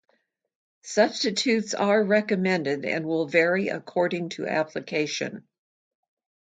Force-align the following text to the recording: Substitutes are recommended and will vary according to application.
Substitutes 0.81 1.75
are 1.75 2.03
recommended 2.03 2.85
and 2.85 3.05
will 3.05 3.27
vary 3.27 3.67
according 3.67 4.29
to 4.29 4.47
application. 4.47 5.47